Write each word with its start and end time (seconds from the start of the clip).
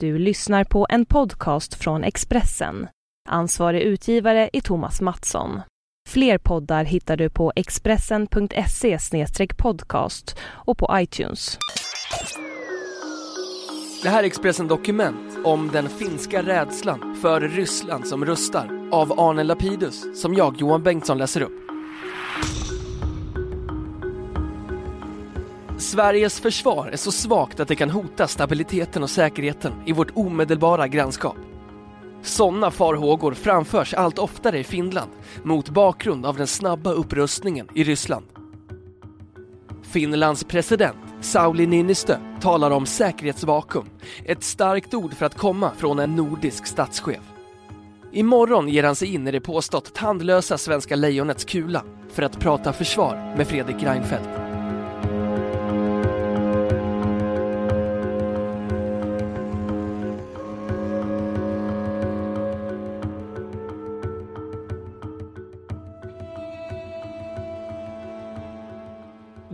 Du 0.00 0.18
lyssnar 0.18 0.64
på 0.64 0.86
en 0.90 1.06
podcast 1.06 1.74
från 1.74 2.04
Expressen. 2.04 2.88
Ansvarig 3.28 3.82
utgivare 3.82 4.50
är 4.52 4.60
Thomas 4.60 5.00
Mattsson. 5.00 5.60
Fler 6.08 6.38
poddar 6.38 6.84
hittar 6.84 7.16
du 7.16 7.30
på 7.30 7.52
expressen.se 7.56 8.98
podcast 9.56 10.38
och 10.42 10.78
på 10.78 10.88
iTunes. 10.92 11.58
Det 14.02 14.08
här 14.08 14.22
är 14.22 14.26
Expressen 14.26 14.68
Dokument 14.68 15.38
om 15.44 15.70
den 15.72 15.88
finska 15.88 16.42
rädslan 16.42 17.16
för 17.22 17.40
Ryssland 17.40 18.06
som 18.06 18.24
rustar 18.24 18.88
av 18.92 19.20
Arne 19.20 19.44
Lapidus 19.44 20.20
som 20.20 20.34
jag, 20.34 20.56
Johan 20.60 20.82
Bengtsson, 20.82 21.18
läser 21.18 21.40
upp. 21.40 21.65
Sveriges 25.78 26.40
försvar 26.40 26.88
är 26.92 26.96
så 26.96 27.12
svagt 27.12 27.60
att 27.60 27.68
det 27.68 27.76
kan 27.76 27.90
hota 27.90 28.28
stabiliteten 28.28 29.02
och 29.02 29.10
säkerheten 29.10 29.72
i 29.86 29.92
vårt 29.92 30.10
omedelbara 30.14 30.88
grannskap. 30.88 31.36
Sådana 32.22 32.70
farhågor 32.70 33.34
framförs 33.34 33.94
allt 33.94 34.18
oftare 34.18 34.58
i 34.58 34.64
Finland 34.64 35.10
mot 35.42 35.68
bakgrund 35.68 36.26
av 36.26 36.36
den 36.36 36.46
snabba 36.46 36.90
upprustningen 36.90 37.68
i 37.74 37.84
Ryssland. 37.84 38.26
Finlands 39.82 40.44
president 40.44 40.96
Sauli 41.20 41.66
Niinistö 41.66 42.18
talar 42.40 42.70
om 42.70 42.86
säkerhetsvakuum, 42.86 43.86
ett 44.24 44.42
starkt 44.42 44.94
ord 44.94 45.14
för 45.14 45.26
att 45.26 45.38
komma 45.38 45.70
från 45.76 45.98
en 45.98 46.16
nordisk 46.16 46.66
statschef. 46.66 47.22
Imorgon 48.12 48.68
ger 48.68 48.84
han 48.84 48.96
sig 48.96 49.14
in 49.14 49.28
i 49.28 49.30
det 49.30 49.40
påstått 49.40 49.94
tandlösa 49.94 50.58
svenska 50.58 50.96
lejonets 50.96 51.44
kula 51.44 51.82
för 52.12 52.22
att 52.22 52.40
prata 52.40 52.72
försvar 52.72 53.34
med 53.36 53.46
Fredrik 53.46 53.82
Reinfeldt. 53.82 54.45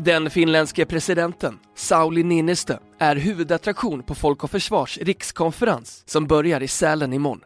Den 0.05 0.31
finländske 0.31 0.87
presidenten 0.87 1.59
Sauli 1.75 2.23
Niinistö 2.23 2.79
är 2.99 3.17
huvudattraktion 3.17 4.03
på 4.03 4.15
Folk 4.15 4.45
och 4.45 4.51
Försvars 4.51 4.99
rikskonferens 4.99 6.03
som 6.07 6.27
börjar 6.27 6.63
i 6.63 6.69
Sälen 6.69 7.13
imorgon. 7.13 7.45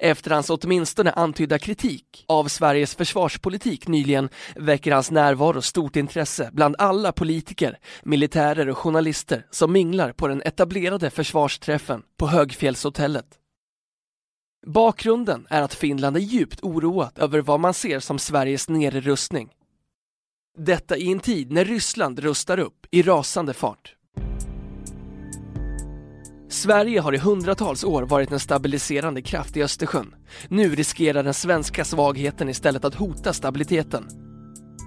Efter 0.00 0.30
hans 0.30 0.50
åtminstone 0.50 1.10
antydda 1.12 1.58
kritik 1.58 2.24
av 2.28 2.48
Sveriges 2.48 2.94
försvarspolitik 2.94 3.88
nyligen 3.88 4.28
väcker 4.56 4.92
hans 4.92 5.10
närvaro 5.10 5.62
stort 5.62 5.96
intresse 5.96 6.50
bland 6.52 6.76
alla 6.78 7.12
politiker, 7.12 7.78
militärer 8.02 8.68
och 8.68 8.78
journalister 8.78 9.46
som 9.50 9.72
minglar 9.72 10.12
på 10.12 10.28
den 10.28 10.42
etablerade 10.42 11.10
försvarsträffen 11.10 12.02
på 12.18 12.26
Högfjällshotellet. 12.26 13.26
Bakgrunden 14.66 15.46
är 15.50 15.62
att 15.62 15.74
Finland 15.74 16.16
är 16.16 16.20
djupt 16.20 16.62
oroat 16.62 17.18
över 17.18 17.40
vad 17.40 17.60
man 17.60 17.74
ser 17.74 18.00
som 18.00 18.18
Sveriges 18.18 18.68
nedrustning 18.68 19.48
detta 20.58 20.96
i 20.96 21.12
en 21.12 21.20
tid 21.20 21.52
när 21.52 21.64
Ryssland 21.64 22.18
rustar 22.18 22.58
upp 22.58 22.86
i 22.90 23.02
rasande 23.02 23.54
fart. 23.54 23.94
Sverige 26.50 27.00
har 27.00 27.14
i 27.14 27.18
hundratals 27.18 27.84
år 27.84 28.02
varit 28.02 28.32
en 28.32 28.40
stabiliserande 28.40 29.22
kraft 29.22 29.56
i 29.56 29.62
Östersjön. 29.62 30.14
Nu 30.48 30.74
riskerar 30.74 31.22
den 31.22 31.34
svenska 31.34 31.84
svagheten 31.84 32.48
istället 32.48 32.84
att 32.84 32.94
hota 32.94 33.32
stabiliteten. 33.32 34.08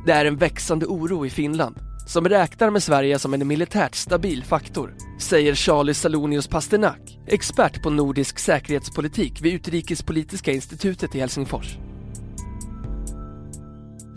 Det 0.05 0.11
är 0.11 0.25
en 0.25 0.37
växande 0.37 0.85
oro 0.85 1.25
i 1.25 1.29
Finland, 1.29 1.75
som 2.07 2.29
räknar 2.29 2.69
med 2.69 2.83
Sverige 2.83 3.19
som 3.19 3.33
en 3.33 3.47
militärt 3.47 3.95
stabil 3.95 4.43
faktor, 4.43 4.95
säger 5.19 5.55
Charlie 5.55 5.93
Salonius 5.93 6.47
Pasternak, 6.47 7.19
expert 7.27 7.83
på 7.83 7.89
nordisk 7.89 8.39
säkerhetspolitik 8.39 9.41
vid 9.41 9.53
Utrikespolitiska 9.53 10.51
institutet 10.51 11.15
i 11.15 11.19
Helsingfors. 11.19 11.77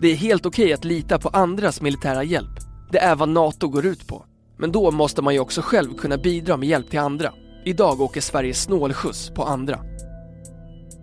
Det 0.01 0.07
är 0.07 0.15
helt 0.15 0.45
okej 0.45 0.73
att 0.73 0.85
lita 0.85 1.19
på 1.19 1.29
andras 1.29 1.81
militära 1.81 2.23
hjälp. 2.23 2.59
Det 2.91 2.99
är 2.99 3.15
vad 3.15 3.29
NATO 3.29 3.67
går 3.67 3.85
ut 3.85 4.07
på. 4.07 4.25
Men 4.57 4.71
då 4.71 4.91
måste 4.91 5.21
man 5.21 5.33
ju 5.33 5.39
också 5.39 5.61
själv 5.61 5.93
kunna 5.93 6.17
bidra 6.17 6.57
med 6.57 6.69
hjälp 6.69 6.89
till 6.89 6.99
andra. 6.99 7.33
Idag 7.65 8.01
åker 8.01 8.21
Sverige 8.21 8.53
snålskjuts 8.53 9.29
på 9.29 9.43
andra. 9.43 9.79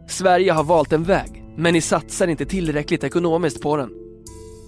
Sverige 0.08 0.52
har 0.52 0.64
valt 0.64 0.92
en 0.92 1.04
väg, 1.04 1.44
men 1.56 1.72
ni 1.72 1.80
satsar 1.80 2.28
inte 2.28 2.44
tillräckligt 2.44 3.04
ekonomiskt 3.04 3.62
på 3.62 3.76
den. 3.76 3.90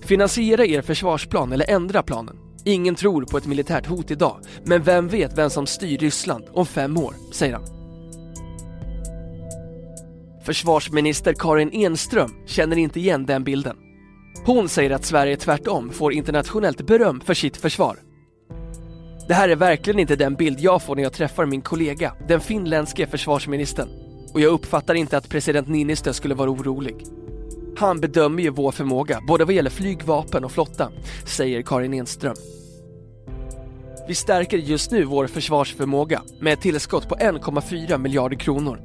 Finansiera 0.04 0.66
er 0.66 0.82
försvarsplan 0.82 1.52
eller 1.52 1.70
ändra 1.70 2.02
planen. 2.02 2.36
Ingen 2.64 2.94
tror 2.94 3.24
på 3.24 3.38
ett 3.38 3.46
militärt 3.46 3.86
hot 3.86 4.10
idag, 4.10 4.36
men 4.64 4.82
vem 4.82 5.08
vet 5.08 5.38
vem 5.38 5.50
som 5.50 5.66
styr 5.66 5.98
Ryssland 5.98 6.44
om 6.52 6.66
fem 6.66 6.96
år, 6.96 7.14
säger 7.32 7.54
han. 7.54 7.64
Försvarsminister 10.44 11.34
Karin 11.38 11.70
Enström 11.72 12.30
känner 12.46 12.76
inte 12.76 13.00
igen 13.00 13.26
den 13.26 13.44
bilden. 13.44 13.76
Hon 14.46 14.68
säger 14.68 14.90
att 14.90 15.04
Sverige 15.04 15.36
tvärtom 15.36 15.90
får 15.90 16.12
internationellt 16.12 16.86
beröm 16.86 17.20
för 17.20 17.34
sitt 17.34 17.56
försvar. 17.56 17.98
Det 19.28 19.34
här 19.34 19.48
är 19.48 19.56
verkligen 19.56 20.00
inte 20.00 20.16
den 20.16 20.34
bild 20.34 20.60
jag 20.60 20.82
får 20.82 20.96
när 20.96 21.02
jag 21.02 21.12
träffar 21.12 21.46
min 21.46 21.62
kollega, 21.62 22.12
den 22.28 22.40
finländske 22.40 23.06
försvarsministern. 23.06 23.88
Och 24.34 24.40
jag 24.40 24.52
uppfattar 24.52 24.94
inte 24.94 25.16
att 25.16 25.28
president 25.28 25.68
Niinistö 25.68 26.12
skulle 26.12 26.34
vara 26.34 26.50
orolig. 26.50 26.96
Han 27.76 28.00
bedömer 28.00 28.42
ju 28.42 28.50
vår 28.50 28.72
förmåga, 28.72 29.20
både 29.28 29.44
vad 29.44 29.54
gäller 29.54 29.70
flygvapen 29.70 30.44
och 30.44 30.52
flotta, 30.52 30.90
säger 31.24 31.62
Karin 31.62 31.94
Enström. 31.94 32.36
Vi 34.08 34.14
stärker 34.14 34.58
just 34.58 34.90
nu 34.90 35.04
vår 35.04 35.26
försvarsförmåga 35.26 36.22
med 36.40 36.52
ett 36.52 36.60
tillskott 36.60 37.08
på 37.08 37.14
1,4 37.14 37.98
miljarder 37.98 38.36
kronor. 38.36 38.80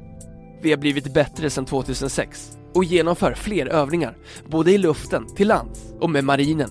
Vi 0.62 0.70
har 0.70 0.78
blivit 0.78 1.14
bättre 1.14 1.50
sedan 1.50 1.64
2006 1.66 2.59
och 2.74 2.84
genomför 2.84 3.34
fler 3.34 3.66
övningar, 3.66 4.16
både 4.48 4.72
i 4.72 4.78
luften, 4.78 5.34
till 5.34 5.48
lands 5.48 5.80
och 6.00 6.10
med 6.10 6.24
marinen. 6.24 6.70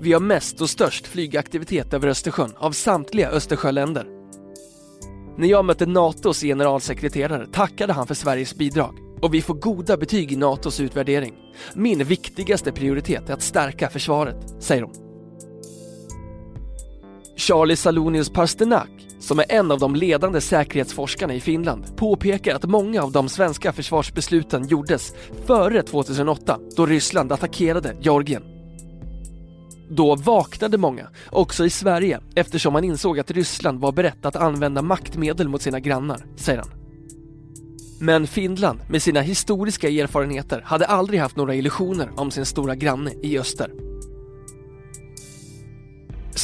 Vi 0.00 0.12
har 0.12 0.20
mest 0.20 0.60
och 0.60 0.70
störst 0.70 1.06
flygaktivitet 1.06 1.94
över 1.94 2.08
Östersjön 2.08 2.52
av 2.56 2.72
samtliga 2.72 3.30
Östersjöländer. 3.30 4.06
När 5.38 5.48
jag 5.48 5.64
mötte 5.64 5.86
NATOs 5.86 6.40
generalsekreterare 6.40 7.46
tackade 7.46 7.92
han 7.92 8.06
för 8.06 8.14
Sveriges 8.14 8.54
bidrag 8.54 8.94
och 9.22 9.34
vi 9.34 9.42
får 9.42 9.54
goda 9.54 9.96
betyg 9.96 10.32
i 10.32 10.36
NATOs 10.36 10.80
utvärdering. 10.80 11.34
Min 11.74 12.04
viktigaste 12.04 12.72
prioritet 12.72 13.30
är 13.30 13.34
att 13.34 13.42
stärka 13.42 13.90
försvaret, 13.90 14.36
säger 14.60 14.82
hon. 14.82 15.07
Charlie 17.38 17.76
Salonius 17.76 18.30
Pasternak 18.30 18.88
som 19.20 19.38
är 19.38 19.44
en 19.48 19.70
av 19.70 19.78
de 19.78 19.94
ledande 19.94 20.40
säkerhetsforskarna 20.40 21.34
i 21.34 21.40
Finland, 21.40 21.96
påpekar 21.96 22.54
att 22.54 22.64
många 22.64 23.02
av 23.02 23.12
de 23.12 23.28
svenska 23.28 23.72
försvarsbesluten 23.72 24.68
gjordes 24.68 25.14
före 25.46 25.82
2008 25.82 26.58
då 26.76 26.86
Ryssland 26.86 27.32
attackerade 27.32 27.96
Georgien. 28.00 28.42
Då 29.90 30.14
vaknade 30.14 30.78
många, 30.78 31.08
också 31.30 31.66
i 31.66 31.70
Sverige, 31.70 32.20
eftersom 32.34 32.72
man 32.72 32.84
insåg 32.84 33.18
att 33.18 33.30
Ryssland 33.30 33.80
var 33.80 33.92
berett 33.92 34.26
att 34.26 34.36
använda 34.36 34.82
maktmedel 34.82 35.48
mot 35.48 35.62
sina 35.62 35.80
grannar, 35.80 36.24
säger 36.36 36.58
han. 36.58 36.70
Men 38.00 38.26
Finland, 38.26 38.80
med 38.90 39.02
sina 39.02 39.20
historiska 39.20 39.88
erfarenheter, 39.88 40.62
hade 40.64 40.86
aldrig 40.86 41.20
haft 41.20 41.36
några 41.36 41.54
illusioner 41.54 42.10
om 42.16 42.30
sin 42.30 42.46
stora 42.46 42.74
granne 42.74 43.12
i 43.22 43.38
öster. 43.38 43.87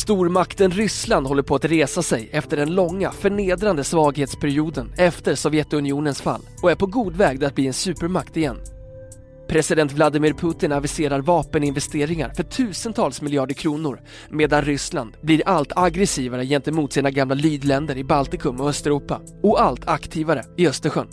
Stormakten 0.05 0.71
Ryssland 0.71 1.27
håller 1.27 1.43
på 1.43 1.55
att 1.55 1.65
resa 1.65 2.03
sig 2.03 2.29
efter 2.33 2.57
den 2.57 2.75
långa 2.75 3.11
förnedrande 3.11 3.85
svaghetsperioden 3.85 4.93
efter 4.97 5.35
Sovjetunionens 5.35 6.23
fall 6.23 6.41
och 6.63 6.71
är 6.71 6.75
på 6.75 6.87
god 6.87 7.17
väg 7.17 7.45
att 7.45 7.55
bli 7.55 7.67
en 7.67 7.73
supermakt 7.73 8.37
igen. 8.37 8.57
President 9.49 9.93
Vladimir 9.93 10.33
Putin 10.33 10.73
aviserar 10.73 11.21
vapeninvesteringar 11.21 12.33
för 12.37 12.43
tusentals 12.43 13.23
miljarder 13.23 13.55
kronor 13.55 14.01
medan 14.31 14.63
Ryssland 14.63 15.17
blir 15.23 15.43
allt 15.47 15.73
aggressivare 15.77 16.47
gentemot 16.47 16.93
sina 16.93 17.11
gamla 17.11 17.35
lydländer 17.35 17.97
i 17.97 18.05
Baltikum 18.05 18.61
och 18.61 18.69
Östeuropa 18.69 19.21
och 19.43 19.63
allt 19.63 19.89
aktivare 19.89 20.45
i 20.57 20.69
Östersjön. 20.69 21.09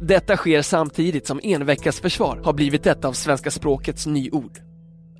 Detta 0.00 0.36
sker 0.36 0.62
samtidigt 0.62 1.26
som 1.26 1.40
enveckasförsvar 1.42 2.40
har 2.44 2.52
blivit 2.52 2.86
ett 2.86 3.04
av 3.04 3.12
svenska 3.12 3.50
språkets 3.50 4.06
nyord. 4.06 4.67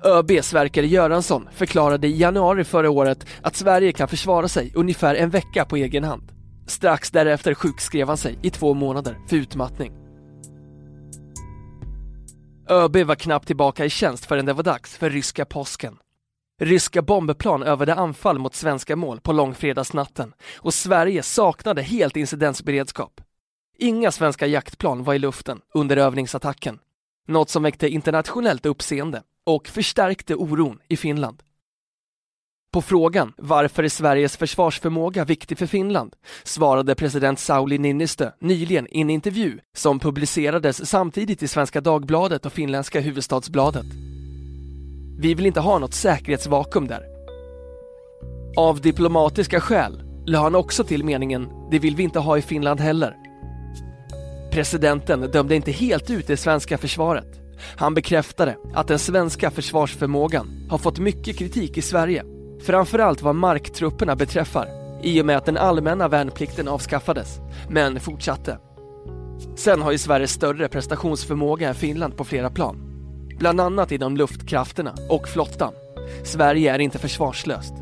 ÖB 0.03 0.43
Sverker 0.43 0.83
Göransson 0.83 1.49
förklarade 1.51 2.07
i 2.07 2.17
januari 2.17 2.63
förra 2.63 2.89
året 2.89 3.25
att 3.41 3.55
Sverige 3.55 3.91
kan 3.91 4.07
försvara 4.07 4.47
sig 4.47 4.71
ungefär 4.75 5.15
en 5.15 5.29
vecka 5.29 5.65
på 5.65 5.75
egen 5.75 6.03
hand. 6.03 6.31
Strax 6.67 7.11
därefter 7.11 7.53
sjukskrev 7.53 8.07
han 8.07 8.17
sig 8.17 8.39
i 8.41 8.49
två 8.49 8.73
månader 8.73 9.17
för 9.27 9.35
utmattning. 9.35 9.93
ÖB 12.69 12.97
var 12.97 13.15
knappt 13.15 13.47
tillbaka 13.47 13.85
i 13.85 13.89
tjänst 13.89 14.25
förrän 14.25 14.45
det 14.45 14.53
var 14.53 14.63
dags 14.63 14.97
för 14.97 15.09
ryska 15.09 15.45
påsken. 15.45 15.97
Ryska 16.61 17.01
bombplan 17.01 17.63
övade 17.63 17.95
anfall 17.95 18.39
mot 18.39 18.55
svenska 18.55 18.95
mål 18.95 19.19
på 19.21 19.33
långfredagsnatten 19.33 20.33
och 20.55 20.73
Sverige 20.73 21.23
saknade 21.23 21.81
helt 21.81 22.17
incidensberedskap. 22.17 23.21
Inga 23.77 24.11
svenska 24.11 24.47
jaktplan 24.47 25.03
var 25.03 25.13
i 25.13 25.19
luften 25.19 25.59
under 25.73 25.97
övningsattacken, 25.97 26.79
något 27.27 27.49
som 27.49 27.63
väckte 27.63 27.89
internationellt 27.89 28.65
uppseende 28.65 29.21
och 29.49 29.67
förstärkte 29.67 30.35
oron 30.35 30.79
i 30.87 30.97
Finland. 30.97 31.43
På 32.73 32.81
frågan 32.81 33.33
varför 33.37 33.83
är 33.83 33.89
Sveriges 33.89 34.37
försvarsförmåga 34.37 35.25
viktig 35.25 35.57
för 35.57 35.65
Finland 35.65 36.15
svarade 36.43 36.95
president 36.95 37.39
Sauli 37.39 37.77
Niinistö 37.77 38.31
nyligen 38.39 38.87
i 38.87 39.01
en 39.01 39.09
intervju 39.09 39.59
som 39.77 39.99
publicerades 39.99 40.89
samtidigt 40.89 41.43
i 41.43 41.47
Svenska 41.47 41.81
Dagbladet 41.81 42.45
och 42.45 42.53
finländska 42.53 42.99
Huvudstadsbladet. 42.99 43.85
Vi 45.19 45.33
vill 45.33 45.45
inte 45.45 45.59
ha 45.59 45.79
något 45.79 45.93
säkerhetsvakuum 45.93 46.87
där. 46.87 47.03
Av 48.57 48.81
diplomatiska 48.81 49.59
skäl 49.59 50.03
la 50.25 50.39
han 50.39 50.55
också 50.55 50.83
till 50.83 51.03
meningen 51.03 51.49
det 51.71 51.79
vill 51.79 51.95
vi 51.95 52.03
inte 52.03 52.19
ha 52.19 52.37
i 52.37 52.41
Finland 52.41 52.79
heller. 52.79 53.15
Presidenten 54.51 55.21
dömde 55.31 55.55
inte 55.55 55.71
helt 55.71 56.09
ut 56.09 56.27
det 56.27 56.37
svenska 56.37 56.77
försvaret. 56.77 57.38
Han 57.75 57.93
bekräftade 57.93 58.57
att 58.73 58.87
den 58.87 58.99
svenska 58.99 59.51
försvarsförmågan 59.51 60.67
har 60.69 60.77
fått 60.77 60.99
mycket 60.99 61.37
kritik 61.37 61.77
i 61.77 61.81
Sverige 61.81 62.23
Framförallt 62.61 63.21
vad 63.21 63.35
marktrupperna 63.35 64.15
beträffar 64.15 64.67
i 65.01 65.21
och 65.21 65.25
med 65.25 65.37
att 65.37 65.45
den 65.45 65.57
allmänna 65.57 66.07
värnplikten 66.07 66.67
avskaffades, 66.67 67.39
men 67.69 67.99
fortsatte. 67.99 68.57
Sen 69.55 69.81
har 69.81 69.91
ju 69.91 69.97
Sverige 69.97 70.27
större 70.27 70.67
prestationsförmåga 70.67 71.69
än 71.69 71.75
Finland 71.75 72.17
på 72.17 72.23
flera 72.23 72.49
plan. 72.49 72.77
Bland 73.37 73.61
annat 73.61 73.91
inom 73.91 74.17
luftkrafterna 74.17 74.93
och 75.09 75.27
flottan. 75.27 75.73
Sverige 76.23 76.73
är 76.73 76.79
inte 76.79 76.99
försvarslöst. 76.99 77.73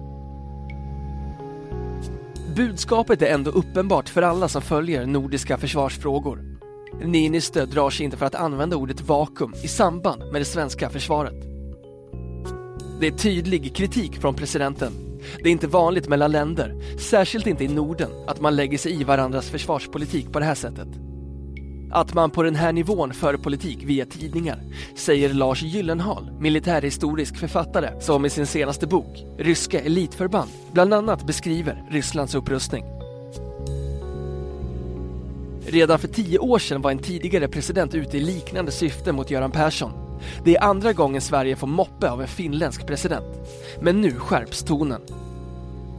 Budskapet 2.56 3.22
är 3.22 3.28
ändå 3.34 3.52
uppenbart 3.52 4.10
för 4.10 4.22
alla 4.22 4.48
som 4.48 4.62
följer 4.62 5.06
nordiska 5.06 5.58
försvarsfrågor. 5.58 6.57
Niinistö 7.06 7.66
drar 7.66 7.90
sig 7.90 8.06
inte 8.06 8.18
för 8.18 8.26
att 8.26 8.36
använda 8.36 8.76
ordet 8.76 9.02
vakuum 9.02 9.54
i 9.64 9.68
samband 9.68 10.32
med 10.32 10.42
det 10.42 10.46
svenska 10.46 10.90
försvaret. 10.90 11.44
Det 13.00 13.08
är 13.08 13.12
tydlig 13.12 13.76
kritik 13.76 14.22
från 14.22 14.34
presidenten. 14.36 14.94
Det 15.44 15.50
är 15.50 15.52
inte 15.52 15.68
vanligt 15.68 16.10
mellan 16.10 16.32
länder, 16.32 16.76
särskilt 17.00 17.48
inte 17.48 17.64
i 17.64 17.68
Norden, 17.68 18.10
att 18.28 18.42
man 18.42 18.56
lägger 18.56 18.78
sig 18.78 19.02
i 19.02 19.04
varandras 19.04 19.50
försvarspolitik 19.50 20.32
på 20.32 20.40
det 20.40 20.46
här 20.46 20.56
sättet. 20.56 20.88
Att 21.92 22.14
man 22.14 22.32
på 22.32 22.44
den 22.44 22.56
här 22.56 22.74
nivån 22.74 23.14
för 23.14 23.38
politik 23.38 23.84
via 23.84 24.06
tidningar, 24.06 24.64
säger 24.96 25.34
Lars 25.34 25.64
Gyllenhaal, 25.64 26.32
militärhistorisk 26.40 27.38
författare 27.38 28.02
som 28.02 28.26
i 28.26 28.30
sin 28.30 28.46
senaste 28.46 28.88
bok, 28.88 29.26
Ryska 29.38 29.80
elitförband, 29.80 30.50
bland 30.72 30.94
annat 30.94 31.28
beskriver 31.28 31.84
Rysslands 31.92 32.36
upprustning. 32.36 32.97
Redan 35.68 36.00
för 36.00 36.08
tio 36.08 36.40
år 36.40 36.60
sedan 36.60 36.82
var 36.82 36.92
en 36.92 37.00
tidigare 37.00 37.48
president 37.48 37.96
ute 37.96 38.18
i 38.18 38.20
liknande 38.20 38.72
syfte 38.72 39.12
mot 39.12 39.32
Göran 39.32 39.52
Persson 39.52 40.08
det 40.44 40.56
är 40.56 40.64
andra 40.64 40.94
gången 40.94 41.22
Sverige 41.22 41.56
får 41.56 41.68
moppe 41.68 42.12
av 42.12 42.22
en 42.22 42.28
finländsk 42.28 42.88
president. 42.88 43.26
Men 43.82 44.02
nu 44.02 44.12
skärps 44.12 44.64
tonen. 44.64 45.02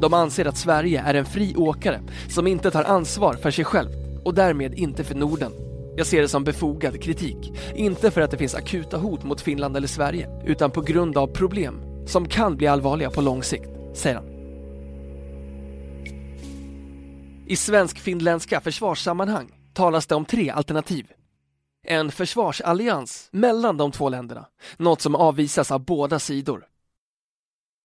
De 0.00 0.14
anser 0.14 0.44
att 0.44 0.56
Sverige 0.56 1.02
är 1.06 1.14
en 1.14 1.24
fri 1.24 1.56
åkare 1.56 2.00
som 2.28 2.46
inte 2.46 2.70
tar 2.70 2.84
ansvar 2.84 3.34
för 3.34 3.50
sig 3.50 3.64
själv 3.64 3.90
och 4.24 4.34
därmed 4.34 4.74
inte 4.74 5.04
för 5.04 5.14
Norden. 5.14 5.52
Jag 5.96 6.06
ser 6.06 6.22
det 6.22 6.28
som 6.28 6.44
befogad 6.44 7.02
kritik, 7.02 7.52
inte 7.74 8.10
för 8.10 8.20
att 8.20 8.30
det 8.30 8.36
finns 8.36 8.54
akuta 8.54 8.96
hot 8.96 9.24
mot 9.24 9.40
Finland 9.40 9.76
eller 9.76 9.88
Sverige, 9.88 10.28
utan 10.44 10.70
på 10.70 10.80
grund 10.80 11.18
av 11.18 11.26
problem 11.26 11.80
som 12.06 12.28
kan 12.28 12.56
bli 12.56 12.66
allvarliga 12.66 13.10
på 13.10 13.20
lång 13.20 13.42
sikt, 13.42 13.68
säger 13.94 14.16
han. 14.16 14.24
I 17.46 17.56
svensk-finländska 17.56 18.60
försvarssammanhang 18.60 19.57
talas 19.78 20.06
det 20.06 20.14
om 20.14 20.24
tre 20.24 20.50
alternativ 20.50 21.12
en 21.82 22.10
försvarsallians 22.10 23.28
mellan 23.32 23.76
de 23.76 23.92
två 23.92 24.08
länderna, 24.08 24.46
något 24.76 25.00
som 25.00 25.14
avvisas 25.14 25.70
av 25.70 25.84
båda 25.84 26.18
sidor. 26.18 26.66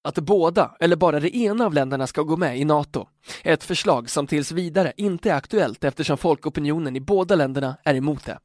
Att 0.04 0.20
båda, 0.20 0.76
eller 0.80 0.96
bara 0.96 1.20
det 1.20 1.36
ena 1.36 1.66
av 1.66 1.74
länderna 1.74 2.08
ska 2.08 2.22
gå 2.22 2.38
med 2.38 2.58
i 2.58 2.66
NATO, 2.66 3.08
ett 3.44 3.64
förslag 3.64 4.10
som 4.10 4.28
tills 4.28 4.52
vidare 4.52 4.94
inte 4.98 5.32
är 5.32 5.36
aktuellt 5.36 5.84
eftersom 5.84 6.18
folkopinionen 6.18 6.96
i 6.96 7.00
båda 7.00 7.36
länderna 7.36 7.78
är 7.84 7.96
emot 7.96 8.26
det. 8.26 8.40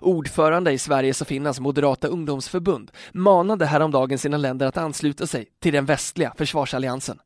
Ordförande 0.00 0.72
i 0.72 0.78
Sveriges 0.78 1.20
och 1.20 1.26
Finlands 1.26 1.60
moderata 1.60 2.08
ungdomsförbund 2.08 2.90
manade 3.12 3.66
häromdagen 3.66 4.18
sina 4.18 4.36
länder 4.36 4.66
att 4.66 4.76
ansluta 4.76 5.26
sig 5.26 5.46
till 5.58 5.72
den 5.72 5.86
västliga 5.86 6.34
försvarsalliansen. 6.36 7.20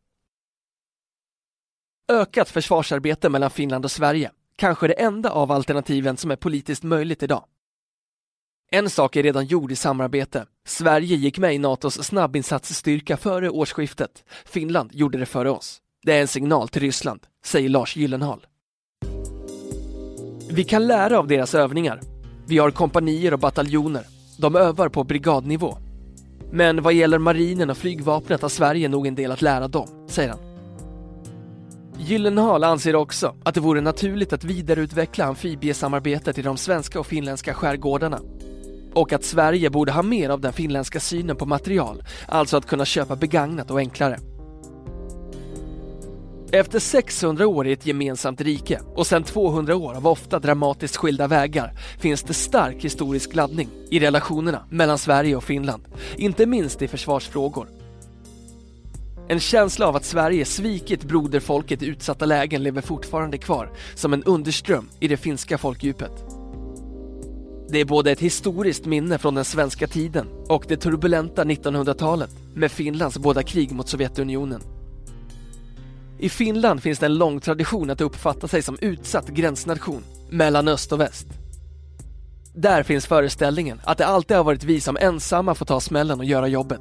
Ökat 2.13 2.49
försvarsarbete 2.49 3.29
mellan 3.29 3.51
Finland 3.51 3.85
och 3.85 3.91
Sverige 3.91 4.31
kanske 4.57 4.87
det 4.87 4.93
enda 4.93 5.31
av 5.31 5.53
alternativen 5.53 6.17
som 6.17 6.31
är 6.31 6.37
politiskt 6.37 6.83
möjligt 6.83 7.23
idag. 7.23 7.45
En 8.71 8.91
sak 8.91 9.17
är 9.17 9.23
redan 9.23 9.47
gjord 9.47 9.73
i 9.73 9.77
samarbete. 9.77 10.47
Sverige 10.67 11.17
gick 11.17 11.39
med 11.39 11.55
i 11.55 11.59
Natos 11.59 12.05
snabbinsatsstyrka 12.05 13.17
före 13.17 13.51
årsskiftet. 13.51 14.25
Finland 14.45 14.91
gjorde 14.93 15.19
det 15.19 15.27
före 15.27 15.51
oss. 15.51 15.81
Det 16.03 16.13
är 16.13 16.21
en 16.21 16.29
signal 16.29 16.69
till 16.69 16.83
Ryssland, 16.83 17.21
säger 17.45 17.69
Lars 17.69 17.97
Gyllenhaal. 17.97 18.47
Vi 20.51 20.65
kan 20.65 20.87
lära 20.87 21.19
av 21.19 21.29
deras 21.29 21.55
övningar. 21.55 22.01
Vi 22.47 22.59
har 22.59 22.71
kompanier 22.71 23.33
och 23.33 23.39
bataljoner. 23.39 24.07
De 24.39 24.57
övar 24.57 24.89
på 24.89 25.05
brigadnivå. 25.05 25.79
Men 26.53 26.83
vad 26.83 26.95
gäller 26.95 27.19
marinen 27.19 27.71
och 27.71 27.77
flygvapnet 27.77 28.43
har 28.43 28.49
Sverige 28.49 28.89
nog 28.89 29.07
en 29.07 29.15
del 29.15 29.33
att 29.33 29.43
lära 29.43 29.69
dem, 29.69 30.07
säger 30.09 30.31
han. 30.31 30.39
Gyllenhaal 32.07 32.65
anser 32.65 32.97
också 32.97 33.35
att 33.45 33.55
det 33.55 33.61
vore 33.61 33.81
naturligt 33.81 34.33
att 34.33 34.45
vidareutveckla 34.45 35.25
amfibiesamarbetet 35.25 36.39
i 36.39 36.43
de 36.43 36.57
svenska 36.57 37.01
och 37.01 37.07
finländska 37.07 37.55
skärgårdarna. 37.55 38.21
Och 38.95 39.13
att 39.13 39.25
Sverige 39.25 39.71
borde 39.71 39.93
ha 39.93 40.03
mer 40.03 40.31
av 40.31 40.41
den 40.41 40.53
finländska 40.53 41.01
synen 41.01 41.37
på 41.37 41.47
material, 41.47 42.03
alltså 42.29 42.57
att 42.57 42.67
kunna 42.67 42.85
köpa 42.85 43.17
begagnat 43.17 43.71
och 43.71 43.79
enklare. 43.79 44.19
Efter 46.53 46.79
600 46.79 47.47
år 47.47 47.67
i 47.67 47.73
ett 47.73 47.87
gemensamt 47.87 48.41
rike 48.41 48.81
och 48.95 49.07
sedan 49.07 49.23
200 49.23 49.77
år 49.77 49.95
av 49.95 50.07
ofta 50.07 50.39
dramatiskt 50.39 50.97
skilda 50.97 51.27
vägar 51.27 51.73
finns 51.99 52.23
det 52.23 52.35
stark 52.35 52.85
historisk 52.85 53.35
laddning 53.35 53.69
i 53.91 54.01
relationerna 54.01 54.65
mellan 54.71 54.99
Sverige 54.99 55.37
och 55.37 55.45
Finland, 55.45 55.85
inte 56.17 56.47
minst 56.47 56.83
i 56.83 56.89
försvarsfrågor. 56.89 57.84
En 59.29 59.41
känsla 59.41 59.87
av 59.87 59.97
att 59.97 60.05
Sverige 60.05 60.45
svikit 60.45 61.05
broderfolket 61.05 61.83
i 61.83 61.87
utsatta 61.87 62.27
lägen 62.27 62.63
lever 62.63 62.83
fortfarande 62.83 63.39
kvar 63.39 63.71
som 63.95 64.13
en 64.13 64.25
underström 64.25 64.89
i 65.01 65.09
det 65.09 65.17
finska 65.17 65.59
folkdjupet. 65.59 66.25
Det 67.69 67.81
är 67.81 67.85
både 67.85 68.11
ett 68.11 68.21
historiskt 68.21 68.87
minne 68.87 69.19
från 69.19 69.35
den 69.35 69.45
svenska 69.45 69.87
tiden 69.87 70.27
och 70.49 70.65
det 70.69 70.77
turbulenta 70.77 71.45
1900-talet 71.45 72.31
med 72.55 72.73
Finlands 72.73 73.19
båda 73.19 73.43
krig 73.43 73.73
mot 73.73 73.89
Sovjetunionen. 73.89 74.61
I 76.19 76.29
Finland 76.29 76.83
finns 76.83 76.99
det 76.99 77.07
en 77.07 77.19
lång 77.19 77.41
tradition 77.41 77.91
att 77.91 78.01
uppfatta 78.01 78.49
sig 78.49 78.63
som 78.63 78.79
utsatt 78.81 79.29
gränsnation 79.29 80.05
mellan 80.31 80.69
öst 80.69 80.93
och 80.93 81.01
väst. 81.01 81.27
Där 82.55 82.83
finns 82.83 83.07
föreställningen 83.07 83.81
att 83.85 83.99
det 83.99 84.07
alltid 84.07 84.37
har 84.37 84.45
varit 84.45 84.65
vi 84.65 84.81
som 84.81 84.97
ensamma 84.97 85.55
får 85.55 85.67
ta 85.67 85.81
smällen 85.81 86.19
och 86.19 86.25
göra 86.25 86.49
jobbet. 86.49 86.81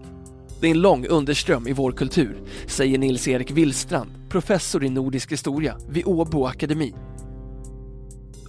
Det 0.64 0.68
är 0.68 0.72
en 0.72 0.82
lång 0.82 1.08
underström 1.08 1.68
i 1.68 1.74
vår 1.74 1.92
kultur, 1.92 2.42
säger 2.68 2.98
Nils-Erik 2.98 3.52
Willstrand, 3.52 4.10
professor 4.30 4.84
i 4.84 4.90
nordisk 4.90 5.32
historia 5.32 5.78
vid 5.90 6.08
Åbo 6.08 6.46
akademi. 6.46 6.94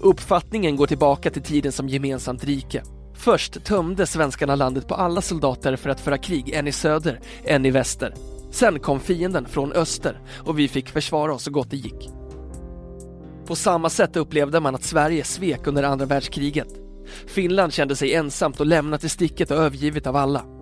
Uppfattningen 0.01 0.77
går 0.77 0.87
tillbaka 0.87 1.31
till 1.31 1.43
tiden 1.43 1.73
som 1.73 1.89
gemensamt 1.89 2.45
rike. 2.45 2.83
Först 3.15 3.65
tömde 3.65 4.07
svenskarna 4.07 4.55
landet 4.55 4.89
på 4.89 4.95
alla 4.95 5.21
soldater 5.21 5.77
för 5.77 5.91
att 5.91 6.01
föra 6.01 6.19
krig, 6.19 6.51
en 6.51 6.67
i 6.67 6.73
söder, 6.73 7.21
en 7.45 7.67
i 7.67 7.71
väster. 7.71 8.15
Sen 8.51 8.79
kom 8.79 9.01
fienden 9.01 9.47
från 9.47 9.73
öster 9.73 10.21
och 10.39 10.59
vi 10.59 10.69
fick 10.69 10.89
försvara 10.89 11.35
oss 11.35 11.43
så 11.43 11.51
gott 11.51 11.71
det 11.71 11.77
gick. 11.77 12.11
På 13.47 13.57
samma 13.57 13.91
sätt 13.91 14.17
upplevde 14.17 14.61
man 14.61 14.75
att 14.75 14.85
Sverige 14.85 15.25
svek 15.25 15.67
under 15.67 15.83
andra 15.83 16.07
världskriget. 16.07 16.69
Finland 17.27 17.73
kände 17.73 17.97
sig 17.97 18.15
ensamt 18.15 18.61
och 18.61 18.67
lämnat 18.67 19.05
i 19.05 19.09
sticket 19.09 19.51
och 19.51 19.57
övergivet 19.57 20.07
av 20.07 20.17
alla. 20.17 20.54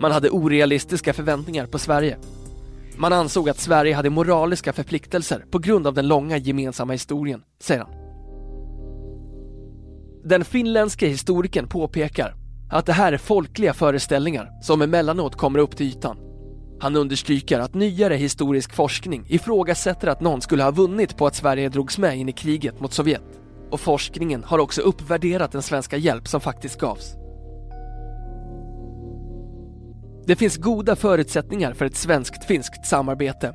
Man 0.00 0.12
hade 0.12 0.30
orealistiska 0.30 1.12
förväntningar 1.12 1.66
på 1.66 1.78
Sverige. 1.78 2.18
Man 2.96 3.12
ansåg 3.12 3.48
att 3.48 3.58
Sverige 3.58 3.94
hade 3.94 4.10
moraliska 4.10 4.72
förpliktelser 4.72 5.44
på 5.50 5.58
grund 5.58 5.86
av 5.86 5.94
den 5.94 6.08
långa 6.08 6.36
gemensamma 6.36 6.92
historien, 6.92 7.42
säger 7.60 7.80
han. 7.80 7.90
Den 10.24 10.44
finländske 10.44 11.06
historikern 11.06 11.68
påpekar 11.68 12.34
att 12.70 12.86
det 12.86 12.92
här 12.92 13.12
är 13.12 13.18
folkliga 13.18 13.74
föreställningar 13.74 14.62
som 14.62 14.82
emellanåt 14.82 15.36
kommer 15.36 15.58
upp 15.58 15.76
till 15.76 15.86
ytan. 15.86 16.16
Han 16.80 16.96
understryker 16.96 17.58
att 17.58 17.74
nyare 17.74 18.14
historisk 18.14 18.74
forskning 18.74 19.26
ifrågasätter 19.28 20.08
att 20.08 20.20
någon 20.20 20.40
skulle 20.40 20.62
ha 20.62 20.70
vunnit 20.70 21.16
på 21.16 21.26
att 21.26 21.34
Sverige 21.34 21.68
drogs 21.68 21.98
med 21.98 22.18
in 22.18 22.28
i 22.28 22.32
kriget 22.32 22.80
mot 22.80 22.92
Sovjet. 22.92 23.40
Och 23.70 23.80
forskningen 23.80 24.44
har 24.44 24.58
också 24.58 24.82
uppvärderat 24.82 25.52
den 25.52 25.62
svenska 25.62 25.96
hjälp 25.96 26.28
som 26.28 26.40
faktiskt 26.40 26.80
gavs. 26.80 27.14
Det 30.28 30.36
finns 30.36 30.56
goda 30.56 30.96
förutsättningar 30.96 31.72
för 31.72 31.84
ett 31.84 31.96
svenskt-finskt 31.96 32.86
samarbete. 32.86 33.54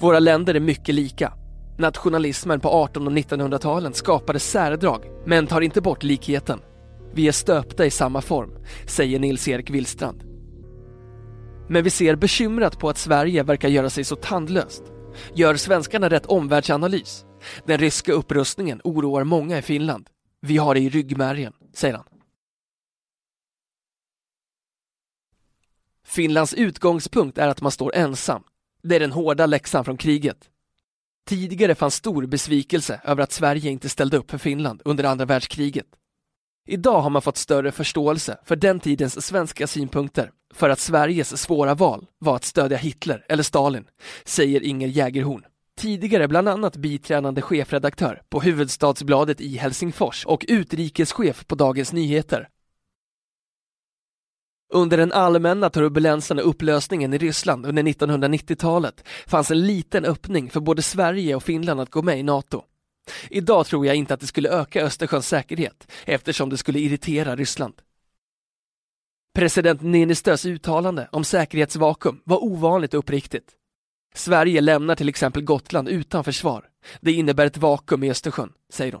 Våra 0.00 0.18
länder 0.18 0.54
är 0.54 0.60
mycket 0.60 0.94
lika. 0.94 1.32
Nationalismen 1.78 2.60
på 2.60 2.84
1800 2.84 3.10
och 3.10 3.18
1900-talen 3.18 3.94
skapade 3.94 4.38
särdrag, 4.38 5.04
men 5.26 5.46
tar 5.46 5.60
inte 5.60 5.80
bort 5.80 6.02
likheten. 6.02 6.60
Vi 7.14 7.28
är 7.28 7.32
stöpta 7.32 7.86
i 7.86 7.90
samma 7.90 8.20
form, 8.20 8.50
säger 8.86 9.18
Nils-Erik 9.18 9.70
Willstrand. 9.70 10.22
Men 11.68 11.84
vi 11.84 11.90
ser 11.90 12.16
bekymrat 12.16 12.78
på 12.78 12.88
att 12.88 12.98
Sverige 12.98 13.42
verkar 13.42 13.68
göra 13.68 13.90
sig 13.90 14.04
så 14.04 14.16
tandlöst. 14.16 14.82
Gör 15.34 15.56
svenskarna 15.56 16.10
rätt 16.10 16.26
omvärldsanalys? 16.26 17.24
Den 17.66 17.78
ryska 17.78 18.12
upprustningen 18.12 18.80
oroar 18.84 19.24
många 19.24 19.58
i 19.58 19.62
Finland. 19.62 20.06
Vi 20.40 20.56
har 20.56 20.74
det 20.74 20.80
i 20.80 20.88
ryggmärgen, 20.88 21.52
säger 21.74 21.94
han. 21.94 22.11
Finlands 26.06 26.54
utgångspunkt 26.54 27.38
är 27.38 27.48
att 27.48 27.60
man 27.60 27.72
står 27.72 27.94
ensam. 27.94 28.42
Det 28.82 28.96
är 28.96 29.00
den 29.00 29.12
hårda 29.12 29.46
läxan 29.46 29.84
från 29.84 29.96
kriget. 29.96 30.38
Tidigare 31.28 31.74
fanns 31.74 31.94
stor 31.94 32.26
besvikelse 32.26 33.00
över 33.04 33.22
att 33.22 33.32
Sverige 33.32 33.70
inte 33.70 33.88
ställde 33.88 34.16
upp 34.16 34.30
för 34.30 34.38
Finland 34.38 34.82
under 34.84 35.04
andra 35.04 35.24
världskriget. 35.24 35.86
Idag 36.66 37.00
har 37.00 37.10
man 37.10 37.22
fått 37.22 37.36
större 37.36 37.72
förståelse 37.72 38.38
för 38.44 38.56
den 38.56 38.80
tidens 38.80 39.26
svenska 39.26 39.66
synpunkter 39.66 40.30
för 40.54 40.70
att 40.70 40.78
Sveriges 40.78 41.42
svåra 41.42 41.74
val 41.74 42.06
var 42.18 42.36
att 42.36 42.44
stödja 42.44 42.76
Hitler 42.76 43.24
eller 43.28 43.42
Stalin, 43.42 43.84
säger 44.24 44.62
Inger 44.62 44.88
Jägerhorn. 44.88 45.44
Tidigare 45.78 46.28
bland 46.28 46.48
annat 46.48 46.76
biträdande 46.76 47.42
chefredaktör 47.42 48.22
på 48.28 48.40
Huvudstadsbladet 48.40 49.40
i 49.40 49.56
Helsingfors 49.56 50.26
och 50.26 50.44
utrikeschef 50.48 51.46
på 51.46 51.54
Dagens 51.54 51.92
Nyheter. 51.92 52.48
Under 54.74 54.96
den 54.96 55.12
allmänna 55.12 55.70
turbulensen 55.70 56.38
och 56.38 56.48
upplösningen 56.48 57.14
i 57.14 57.18
Ryssland 57.18 57.66
under 57.66 57.82
1990-talet 57.82 59.04
fanns 59.26 59.50
en 59.50 59.66
liten 59.66 60.04
öppning 60.04 60.50
för 60.50 60.60
både 60.60 60.82
Sverige 60.82 61.34
och 61.34 61.42
Finland 61.42 61.80
att 61.80 61.90
gå 61.90 62.02
med 62.02 62.18
i 62.18 62.22
NATO. 62.22 62.62
Idag 63.30 63.66
tror 63.66 63.86
jag 63.86 63.96
inte 63.96 64.14
att 64.14 64.20
det 64.20 64.26
skulle 64.26 64.48
öka 64.48 64.84
Östersjöns 64.84 65.28
säkerhet 65.28 65.92
eftersom 66.04 66.50
det 66.50 66.56
skulle 66.56 66.78
irritera 66.78 67.36
Ryssland. 67.36 67.74
President 69.34 69.82
Niinistös 69.82 70.46
uttalande 70.46 71.08
om 71.12 71.24
säkerhetsvakuum 71.24 72.20
var 72.24 72.44
ovanligt 72.44 72.94
uppriktigt. 72.94 73.50
Sverige 74.14 74.60
lämnar 74.60 74.94
till 74.94 75.08
exempel 75.08 75.42
Gotland 75.42 75.88
utan 75.88 76.24
försvar. 76.24 76.64
Det 77.00 77.12
innebär 77.12 77.46
ett 77.46 77.56
vakuum 77.56 78.02
i 78.02 78.10
Östersjön, 78.10 78.52
säger 78.72 78.92
hon. 78.92 79.00